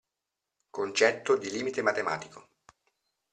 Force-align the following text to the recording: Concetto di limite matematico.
Concetto 0.71 1.37
di 1.37 1.51
limite 1.51 1.83
matematico. 1.83 2.47